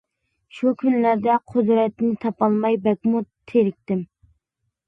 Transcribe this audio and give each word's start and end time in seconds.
شۇ 0.59 0.71
كۈنلەردە 0.79 1.35
قۇدرەتنى 1.53 2.11
تاپالماي 2.25 2.79
بەكمۇ 2.89 3.25
تېرىكتىم. 3.53 4.03